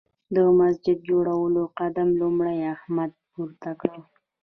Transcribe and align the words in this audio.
د 0.35 0.37
مسجد 0.59 0.97
جوړولو 1.09 1.61
قدم 1.79 2.07
لومړی 2.21 2.57
احمد 2.73 3.11
پورته 3.31 3.71
کړ. 3.81 3.93